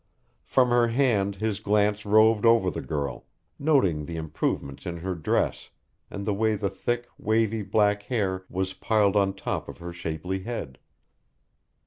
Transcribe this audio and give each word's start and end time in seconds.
From 0.43 0.71
her 0.71 0.87
hand 0.87 1.35
his 1.35 1.59
glance 1.59 2.07
roved 2.07 2.43
over 2.43 2.71
the 2.71 2.81
girl, 2.81 3.27
noting 3.59 4.05
the 4.05 4.15
improvements 4.15 4.87
in 4.87 4.97
her 4.97 5.13
dress, 5.13 5.69
and 6.09 6.25
the 6.25 6.33
way 6.33 6.55
the 6.55 6.71
thick, 6.71 7.05
wavy 7.19 7.61
black 7.61 8.01
hair 8.01 8.43
was 8.49 8.73
piled 8.73 9.15
on 9.15 9.35
top 9.35 9.69
of 9.69 9.77
her 9.77 9.93
shapely 9.93 10.39
head. 10.39 10.79